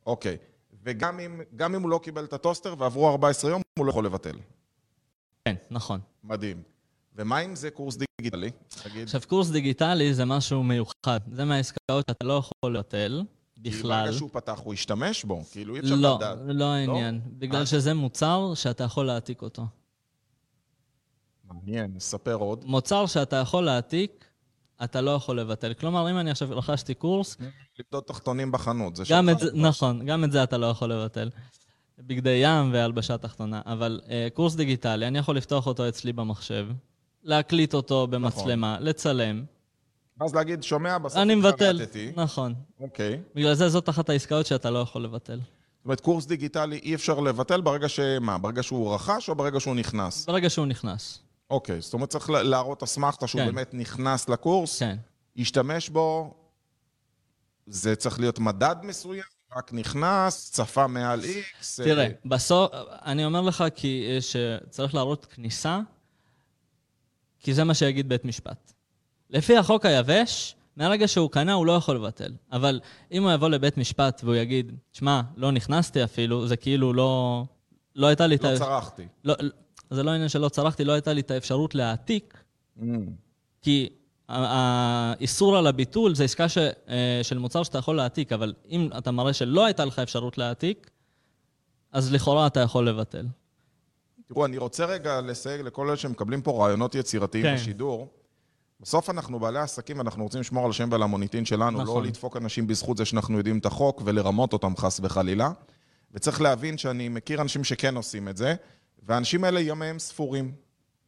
[0.06, 0.38] אוקיי.
[0.84, 4.06] וגם אם, גם אם הוא לא קיבל את הטוסטר ועברו 14 יום, הוא לא יכול
[4.06, 4.36] לבטל.
[5.46, 6.00] כן, נכון.
[6.24, 6.62] מדהים.
[7.16, 8.52] ומה אם זה קורס דיגיטלי?
[8.84, 9.04] תגיד.
[9.04, 11.20] עכשיו, קורס דיגיטלי זה משהו מיוחד.
[11.32, 13.24] זה מהעסקאות שאתה לא יכול לבטל
[13.64, 14.06] כי בכלל.
[14.06, 15.44] ברגע שהוא פתח, הוא ישתמש בו.
[15.52, 16.38] כאילו, אי אפשר לא, לדעת.
[16.46, 17.22] לא העניין.
[17.26, 17.66] בגלל אה.
[17.66, 19.66] שזה מוצר שאתה יכול להעתיק אותו.
[21.44, 22.66] מעניין, נספר עוד.
[22.66, 24.25] מוצר שאתה יכול להעתיק,
[24.84, 25.74] אתה לא יכול לבטל.
[25.74, 27.38] כלומר, אם אני עכשיו רכשתי קורס,
[27.80, 29.36] לבדות תחתונים בחנות, זה גם שלך.
[29.36, 31.30] את זה, נכון, גם את זה אתה לא יכול לבטל.
[32.00, 33.62] בגדי ים והלבשה תחתונה.
[33.66, 36.68] אבל אה, קורס דיגיטלי, אני יכול לפתוח אותו אצלי במחשב,
[37.24, 39.44] להקליט אותו במצלמה, לצלם.
[40.22, 41.82] אז להגיד, שומע, בסוף אני מבטל.
[42.16, 42.54] נכון.
[42.80, 43.20] אוקיי.
[43.36, 45.40] בגלל זה זאת אחת העסקאות שאתה לא יכול לבטל.
[45.40, 48.00] זאת אומרת, קורס דיגיטלי אי אפשר לבטל ברגע ש...
[48.22, 48.38] מה?
[48.38, 50.26] ברגע שהוא רכש או ברגע שהוא נכנס?
[50.26, 51.20] ברגע שהוא נכנס.
[51.50, 53.46] אוקיי, זאת אומרת, צריך לה- להראות אסמכתה שהוא כן.
[53.48, 54.98] באמת נכנס לקורס, כן.
[55.36, 56.34] ישתמש בו,
[57.68, 59.24] זה צריך להיות מדד מסוים,
[59.58, 61.80] רק נכנס, צפה מעל איקס.
[61.80, 62.72] תראה, אה, בסוף,
[63.06, 65.80] אני אומר לך כי אה, שצריך להראות כניסה,
[67.40, 68.74] כי זה מה שיגיד בית משפט.
[69.30, 72.34] לפי החוק היבש, מהרגע שהוא קנה הוא לא יכול לבטל.
[72.52, 72.80] אבל
[73.12, 77.44] אם הוא יבוא לבית משפט והוא יגיד, שמע, לא נכנסתי אפילו, זה כאילו לא...
[77.96, 78.58] לא הייתה לי לא ה...
[78.58, 79.08] צרחתי.
[79.24, 79.36] לא,
[79.90, 82.46] זה לא עניין שלא צרכתי, לא הייתה לי את האפשרות להעתיק,
[82.80, 82.84] Mm.
[83.62, 83.90] כי
[84.30, 89.12] האיסור על הביטול זה עסקה ש, אה, של מוצר שאתה יכול להעתיק, אבל אם אתה
[89.12, 90.92] מראה שלא הייתה לך אפשרות להעתיק,
[91.92, 93.26] אז לכאורה אתה יכול לבטל.
[94.28, 97.56] תראו, אני רוצה רגע לסייג לכל אלה שמקבלים פה רעיונות יצירתיים כן.
[97.56, 98.08] בשידור.
[98.80, 102.04] בסוף אנחנו בעלי עסקים ואנחנו רוצים לשמור על השם ועל המוניטין שלנו, נכון.
[102.04, 105.52] לא לדפוק אנשים בזכות זה שאנחנו יודעים את החוק ולרמות אותם חס וחלילה.
[106.12, 108.56] וצריך להבין שאני מכיר אנשים שכן עושים את זה,
[109.06, 110.52] והאנשים האלה ימיהם ספורים.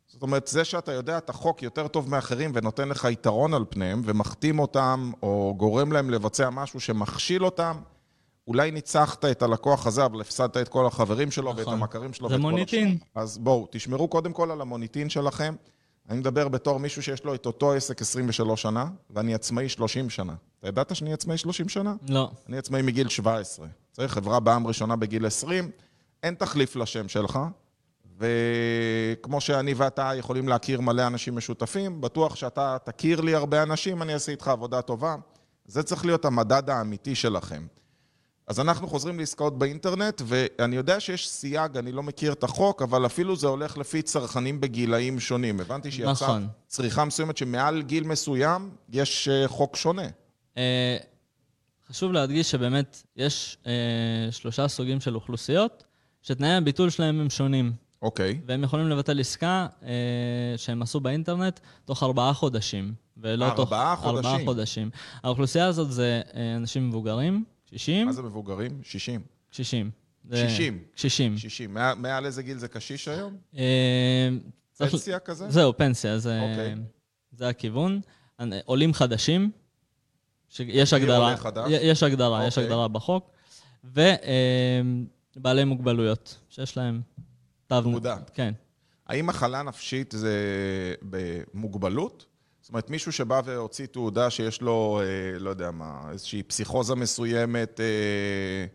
[0.08, 4.02] זאת אומרת, זה שאתה יודע את החוק יותר טוב מאחרים ונותן לך יתרון על פניהם,
[4.06, 7.78] ומחתים אותם, או גורם להם לבצע משהו שמכשיל אותם,
[8.48, 11.74] אולי ניצחת את הלקוח הזה, אבל הפסדת את כל החברים שלו ואת נכון.
[11.74, 12.88] המכרים שלו זה ואת כל מוניטין.
[12.88, 13.22] השאר.
[13.22, 15.56] אז בואו, תשמרו קודם כל על המוניטין שלכם.
[16.10, 20.34] אני מדבר בתור מישהו שיש לו את אותו עסק 23 שנה, ואני עצמאי 30 שנה.
[20.60, 21.96] אתה ידעת שאני עצמאי 30 שנה?
[22.10, 22.32] לא.
[22.50, 23.68] אני עצמאי מגיל 17.
[23.92, 25.72] צריך חברה בעם ראשונה בגיל 20,
[26.24, 27.40] אין תחליף לשם שלך.
[28.18, 34.14] וכמו שאני ואתה יכולים להכיר מלא אנשים משותפים, בטוח שאתה תכיר לי הרבה אנשים, אני
[34.14, 35.16] אעשה איתך עבודה טובה.
[35.66, 37.68] זה צריך להיות המדד האמיתי שלכם.
[38.48, 43.06] אז אנחנו חוזרים לעסקאות באינטרנט, ואני יודע שיש סייג, אני לא מכיר את החוק, אבל
[43.06, 45.60] אפילו זה הולך לפי צרכנים בגילאים שונים.
[45.60, 46.48] הבנתי שיצאה נכון.
[46.68, 50.08] צריכה מסוימת שמעל גיל מסוים יש אה, חוק שונה.
[50.58, 50.98] אה,
[51.88, 55.84] חשוב להדגיש שבאמת יש אה, שלושה סוגים של אוכלוסיות,
[56.22, 58.42] שתנאי הביטול שלהם הם שונים, אוקיי.
[58.46, 59.90] והם יכולים לבטל עסקה אה,
[60.58, 63.60] שהם עשו באינטרנט תוך ארבעה חודשים, ולא תוך...
[63.60, 64.26] ארבעה חודשים.
[64.32, 64.90] ארבעה חודשים.
[65.24, 68.80] האוכלוסייה הזאת זה אה, אנשים מבוגרים, קשישים, מה זה מבוגרים?
[68.84, 69.22] 60.
[69.52, 69.92] קשישים.
[70.32, 70.80] קשישים.
[70.96, 71.38] קשישים.
[71.38, 71.74] 60.
[71.74, 73.38] מעל- מעל איזה גיל זה קשיש היום?
[73.58, 74.30] אה,
[74.74, 75.50] צריך- פנסיה כזה?
[75.52, 76.76] זהו, פנסיה, זה, אוקיי.
[77.32, 78.02] זה הכיוון.
[78.66, 79.52] עולים חדשים,
[80.50, 81.70] שיש מי הגדרה, עולה חדש?
[81.72, 82.64] יש הגדרה, יש אוקיי.
[82.64, 83.32] הגדרה בחוק,
[83.84, 87.02] ובעלי מוגבלויות, שיש להם
[87.68, 88.18] תעודה.
[88.34, 88.54] כן.
[89.08, 90.36] האם מחלה נפשית זה
[91.02, 92.26] במוגבלות?
[92.62, 97.80] זאת אומרת, מישהו שבא והוציא תעודה שיש לו, אה, לא יודע מה, איזושהי פסיכוזה מסוימת,
[97.80, 98.66] אה,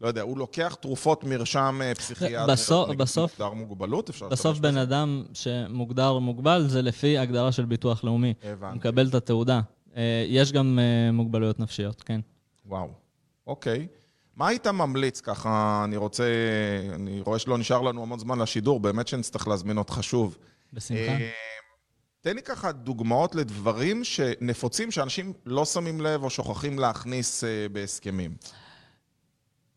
[0.00, 4.76] לא יודע, הוא לוקח תרופות מרשם אה, פסיכיאטרי, בסוף- בסוף- מוגדר מוגבלות, אפשר בסוף בן?
[4.76, 8.34] אדם שמוגדר מוגבל זה לפי הגדרה של ביטוח לאומי.
[8.42, 8.76] הוא הבנתי.
[8.76, 9.60] מקבל את התעודה.
[9.96, 12.20] אה, יש גם אה, מוגבלויות נפשיות, כן.
[12.66, 12.88] וואו,
[13.46, 13.86] אוקיי.
[14.36, 16.24] מה היית ממליץ ככה, אני רוצה,
[16.94, 20.38] אני רואה שלא נשאר לנו המון זמן לשידור, באמת שנצטרך להזמין אותך שוב.
[20.72, 21.00] בשמחה.
[21.00, 21.30] אה,
[22.20, 28.36] תן לי ככה דוגמאות לדברים שנפוצים שאנשים לא שמים לב או שוכחים להכניס אה, בהסכמים.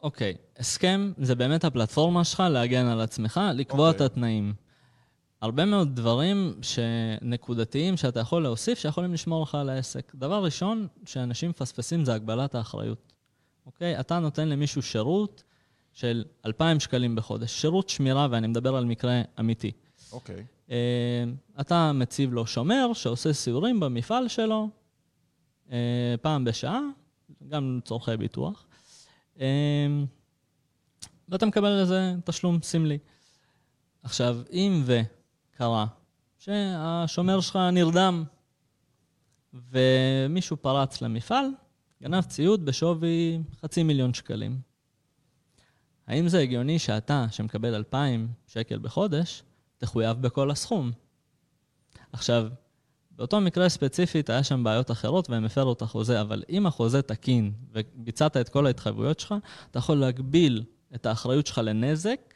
[0.01, 4.05] אוקיי, הסכם זה באמת הפלטפורמה שלך להגן על עצמך, לקבוע את אוקיי.
[4.05, 4.53] התנאים.
[5.41, 10.11] הרבה מאוד דברים שנקודתיים שאתה יכול להוסיף, שיכולים לשמור לך על העסק.
[10.15, 13.13] דבר ראשון שאנשים מפספסים זה הגבלת האחריות.
[13.69, 13.99] אוקיי?
[13.99, 15.43] אתה נותן למישהו שירות
[15.93, 19.71] של 2,000 שקלים בחודש, שירות שמירה, ואני מדבר על מקרה אמיתי.
[20.11, 20.45] אוקיי.
[20.71, 21.23] אה,
[21.61, 24.69] אתה מציב לו שומר שעושה סיורים במפעל שלו
[25.71, 26.79] אה, פעם בשעה,
[27.47, 28.65] גם לצורכי ביטוח,
[29.39, 29.45] אה,
[31.29, 32.97] ואתה מקבל על זה תשלום סמלי.
[34.03, 35.85] עכשיו, אם וקרה
[36.37, 38.23] שהשומר שלך נרדם,
[39.53, 41.45] ומישהו פרץ למפעל,
[42.03, 44.59] גנב ציוד בשווי חצי מיליון שקלים.
[46.07, 49.43] האם זה הגיוני שאתה, שמקבל 2,000 שקל בחודש,
[49.77, 50.91] תחויב בכל הסכום?
[52.13, 52.47] עכשיו,
[53.11, 57.51] באותו מקרה ספציפית היה שם בעיות אחרות והם הפרו את החוזה, אבל אם החוזה תקין
[57.71, 59.35] וביצעת את כל ההתחייבויות שלך,
[59.71, 60.63] אתה יכול להגביל
[60.95, 62.33] את האחריות שלך לנזק.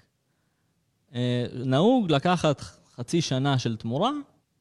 [1.16, 2.62] אה, נהוג לקחת
[2.96, 4.12] חצי שנה של תמורה,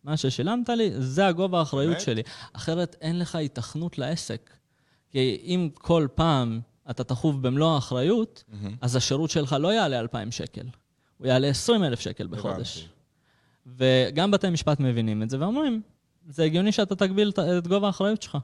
[0.05, 2.01] מה ששילמת לי, זה הגובה האחריות באמת?
[2.01, 2.23] שלי.
[2.53, 4.62] אחרת אין לך התכנות לעסק.
[5.13, 8.67] כי אם כל פעם אתה תחוב במלוא האחריות, mm-hmm.
[8.81, 10.67] אז השירות שלך לא יעלה 2,000 שקל,
[11.19, 12.89] הוא יעלה 20,000 שקל בחודש.
[13.67, 15.83] וגם בתי משפט מבינים את זה ואומרים,
[16.29, 18.39] זה הגיוני שאתה תגביל את גובה האחריות שלך.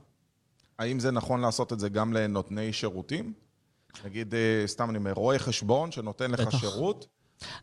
[0.78, 3.33] האם זה נכון לעשות את זה גם לנותני שירותים?
[4.04, 6.59] נגיד, אה, סתם אני אומר, רואה חשבון שנותן לך בטח.
[6.59, 7.07] שירות?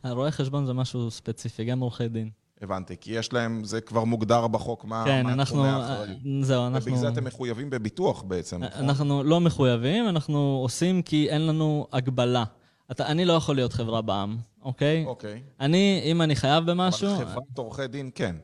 [0.04, 2.30] רואה חשבון זה משהו ספציפי, גם עורכי דין.
[2.62, 6.20] הבנתי, כי יש להם, זה כבר מוגדר בחוק, מה, כן, מה אנחנו, האחריות.
[6.42, 6.82] זהו, אנחנו...
[6.82, 8.84] ובגלל זה אתם מחויבים בביטוח בעצם, נכון?
[8.84, 12.44] אנחנו לא מחויבים, אנחנו עושים כי אין לנו הגבלה.
[12.92, 15.06] אתה, אני לא יכול להיות חברה בע"מ, אוקיי?
[15.06, 15.42] אוקיי.
[15.60, 17.16] אני, אם אני חייב במשהו...
[17.16, 18.36] אבל חברת עורכי דין, כן.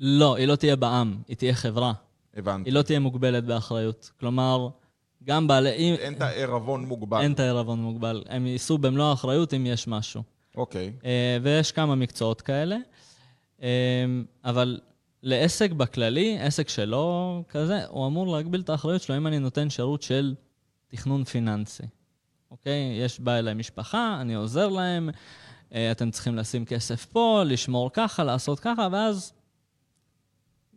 [0.00, 1.92] לא, היא לא תהיה בע"מ, היא תהיה חברה.
[2.36, 2.70] הבנתי.
[2.70, 4.10] היא לא תהיה מוגבלת באחריות.
[4.20, 4.68] כלומר,
[5.24, 5.70] גם בעלי...
[5.70, 7.20] אין את הערבון מוגבל.
[7.20, 8.22] אין את הערבון מוגבל.
[8.28, 10.22] הם יישאו במלוא האחריות אם יש משהו.
[10.56, 10.92] אוקיי.
[11.04, 12.76] אה, ויש כמה מקצועות כאלה.
[13.62, 14.04] אה,
[14.44, 14.80] אבל
[15.22, 20.02] לעסק בכללי, עסק שלא כזה, הוא אמור להגביל את האחריות שלו אם אני נותן שירות
[20.02, 20.34] של
[20.88, 21.82] תכנון פיננסי.
[22.50, 22.98] אוקיי?
[23.00, 25.10] יש, בא אליי משפחה, אני עוזר להם,
[25.74, 29.32] אה, אתם צריכים לשים כסף פה, לשמור ככה, לעשות ככה, ואז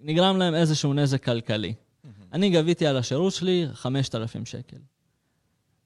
[0.02, 1.74] נגרם להם איזשהו נזק כלכלי.
[2.34, 4.78] אני גביתי על השירות שלי 5,000 שקל.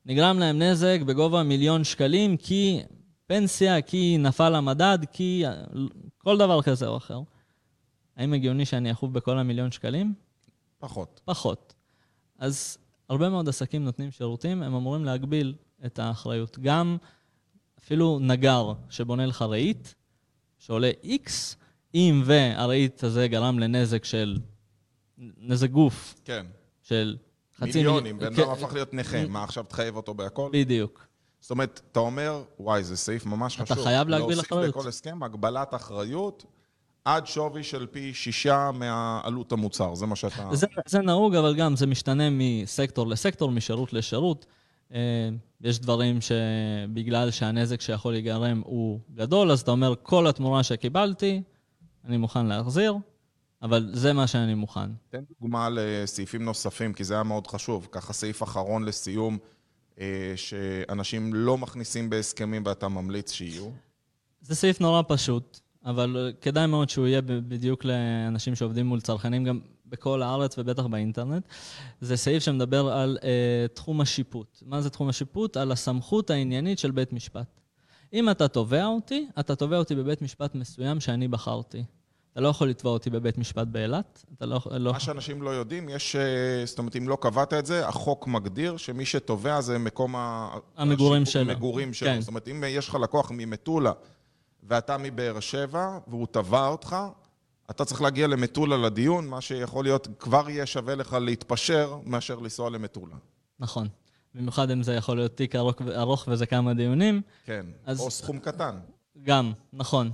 [0.05, 2.81] נגרם להם נזק בגובה מיליון שקלים כי
[3.27, 5.43] פנסיה, כי נפל המדד, כי
[6.23, 7.21] כל דבר כזה או אחר.
[8.15, 10.13] האם הגיוני שאני אחוב בכל המיליון שקלים?
[10.79, 11.21] פחות.
[11.25, 11.73] פחות.
[12.39, 12.77] אז
[13.09, 15.55] הרבה מאוד עסקים נותנים שירותים, הם אמורים להגביל
[15.85, 16.59] את האחריות.
[16.59, 16.97] גם
[17.79, 19.87] אפילו נגר שבונה לך רהיט,
[20.57, 21.29] שעולה X,
[21.95, 24.37] אם והרהיט הזה גרם לנזק של,
[25.17, 26.15] נזק גוף.
[26.25, 26.45] כן.
[26.81, 27.17] של
[27.55, 28.03] חצי מיליון.
[28.03, 30.49] מיליונים, בן אדם הפך להיות נכה, מה עכשיו תחייב אותו בהכל?
[30.53, 31.07] בדיוק.
[31.43, 33.77] זאת אומרת, אתה אומר, וואי, זה סעיף ממש אתה חשוב.
[33.77, 34.63] אתה חייב להגביל אחריות.
[34.63, 36.45] להוסיף בכל הסכם הגבלת אחריות
[37.05, 40.49] עד שווי של פי שישה מעלות המוצר, זה מה שאתה...
[40.51, 44.45] זה, זה נהוג, אבל גם זה משתנה מסקטור לסקטור, משירות לשירות.
[44.93, 45.29] אה,
[45.61, 51.41] יש דברים שבגלל שהנזק שיכול להיגרם הוא גדול, אז אתה אומר, כל התמורה שקיבלתי,
[52.05, 52.95] אני מוכן להחזיר,
[53.61, 54.89] אבל זה מה שאני מוכן.
[55.09, 57.87] תן דוגמה לסעיפים נוספים, כי זה היה מאוד חשוב.
[57.91, 59.37] ככה סעיף אחרון לסיום,
[60.35, 63.69] שאנשים לא מכניסים בהסכמים ואתה ממליץ שיהיו.
[64.41, 69.59] זה סעיף נורא פשוט, אבל כדאי מאוד שהוא יהיה בדיוק לאנשים שעובדים מול צרכנים גם
[69.85, 71.43] בכל הארץ ובטח באינטרנט.
[72.01, 73.25] זה סעיף שמדבר על uh,
[73.75, 74.63] תחום השיפוט.
[74.65, 75.57] מה זה תחום השיפוט?
[75.57, 77.59] על הסמכות העניינית של בית משפט.
[78.13, 81.83] אם אתה תובע אותי, אתה תובע אותי בבית משפט מסוים שאני בחרתי.
[82.33, 84.59] אתה לא יכול לתבוע אותי בבית משפט באילת, אתה לא...
[84.71, 84.91] לא...
[84.91, 86.15] מה שאנשים לא יודעים, יש...
[86.15, 90.49] אה, זאת אומרת, אם לא קבעת את זה, החוק מגדיר שמי שתובע זה מקום ה...
[90.77, 91.41] המגורים שלו.
[91.41, 92.09] המגורים שלו.
[92.09, 92.21] כן.
[92.21, 93.91] זאת אומרת, אם יש לך לקוח ממטולה
[94.63, 96.95] ואתה מבאר שבע, והוא תבע אותך,
[97.69, 102.69] אתה צריך להגיע למטולה לדיון, מה שיכול להיות, כבר יהיה שווה לך להתפשר מאשר לנסוע
[102.69, 103.15] למטולה.
[103.59, 103.87] נכון.
[104.35, 107.21] במיוחד אם זה יכול להיות תיק ארוך, ארוך וזה כמה דיונים.
[107.45, 107.99] כן, אז...
[107.99, 108.79] או סכום קטן.
[109.23, 110.11] גם, נכון.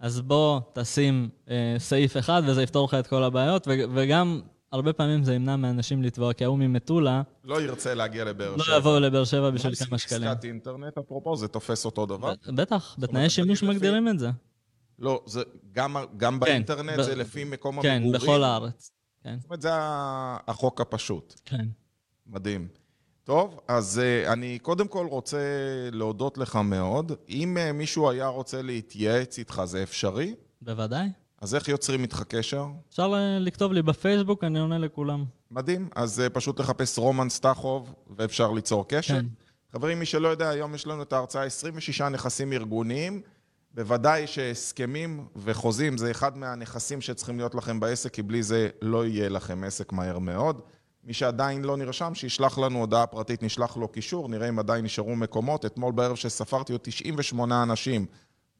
[0.00, 4.40] אז בוא תשים אה, סעיף אחד וזה יפתור לך את כל הבעיות, ו- וגם
[4.72, 7.22] הרבה פעמים זה ימנע מאנשים לתבוע, כי ההוא ממטולה...
[7.44, 8.72] לא ירצה להגיע לבאר לא שבע.
[8.74, 10.28] לא יבואו לבאר שבע בשביל כמה שקלים.
[10.28, 12.32] עסקת אינטרנט, אפרופו, זה תופס אותו דבר?
[12.54, 14.30] בטח, בתנאי שימוש מגדירים את זה.
[14.98, 17.02] לא, זה גם, גם כן, באינטרנט ב...
[17.02, 18.20] זה לפי מקום כן, המגורים?
[18.20, 18.92] כן, בכל הארץ.
[19.24, 19.36] כן.
[19.38, 21.40] זאת אומרת, זה החוק הפשוט.
[21.44, 21.66] כן.
[22.26, 22.68] מדהים.
[23.30, 25.38] טוב, אז uh, אני קודם כל רוצה
[25.92, 27.12] להודות לך מאוד.
[27.28, 30.34] אם uh, מישהו היה רוצה להתייעץ איתך, זה אפשרי?
[30.62, 31.08] בוודאי.
[31.40, 32.66] אז איך יוצרים איתך קשר?
[32.88, 35.24] אפשר לכתוב לי בפייסבוק, אני עונה לכולם.
[35.50, 35.88] מדהים.
[35.94, 39.14] אז פשוט לחפש רומן סטחוב, ואפשר ליצור קשר.
[39.14, 39.26] כן.
[39.72, 43.22] חברים, מי שלא יודע, היום יש לנו את ההרצאה 26 נכסים ארגוניים.
[43.74, 49.28] בוודאי שהסכמים וחוזים זה אחד מהנכסים שצריכים להיות לכם בעסק, כי בלי זה לא יהיה
[49.28, 50.62] לכם עסק מהר מאוד.
[51.04, 55.16] מי שעדיין לא נרשם, שישלח לנו הודעה פרטית, נשלח לו קישור, נראה אם עדיין נשארו
[55.16, 55.66] מקומות.
[55.66, 58.06] אתמול בערב שספרתי עוד 98 אנשים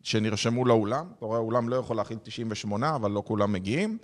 [0.02, 1.06] שנרשמו לאולם.
[1.18, 3.98] אתה רואה, האולם לא יכול להכיל 98, אבל לא כולם מגיעים.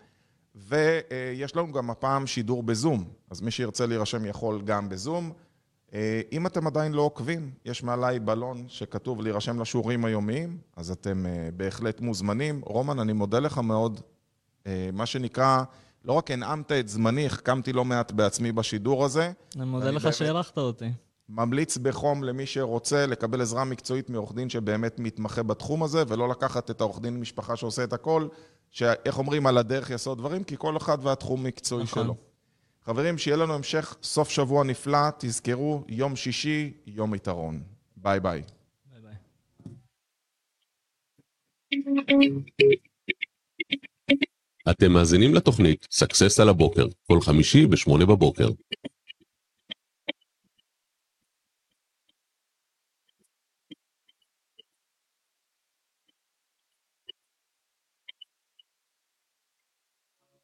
[0.54, 5.32] ויש לנו גם הפעם שידור בזום, אז מי שירצה להירשם יכול גם בזום.
[5.94, 11.26] אה, אם אתם עדיין לא עוקבים, יש מעליי בלון שכתוב להירשם לשיעורים היומיים, אז אתם
[11.26, 12.60] אה, בהחלט מוזמנים.
[12.64, 14.00] רומן, אני מודה לך מאוד.
[14.66, 15.62] אה, מה שנקרא,
[16.06, 19.32] לא רק הנעמת את זמני, החכמתי לא מעט בעצמי בשידור הזה.
[19.56, 20.90] אני מודה לך שאירחת אותי.
[21.28, 26.70] ממליץ בחום למי שרוצה לקבל עזרה מקצועית מעורך דין שבאמת מתמחה בתחום הזה, ולא לקחת
[26.70, 28.28] את העורך דין משפחה שעושה את הכל,
[28.70, 32.04] שאיך אומרים, על הדרך יעשה עוד דברים, כי כל אחד והתחום מקצועי נכון.
[32.04, 32.16] שלו.
[32.84, 37.62] חברים, שיהיה לנו המשך סוף שבוע נפלא, תזכרו, יום שישי, יום יתרון.
[37.96, 38.42] ביי ביי.
[38.92, 39.14] ביי ביי.
[44.70, 48.48] אתם מאזינים לתוכנית Success על הבוקר, כל חמישי ב-8 בבוקר.